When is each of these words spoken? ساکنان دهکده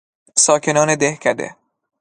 ساکنان 0.43 0.89
دهکده 1.01 1.49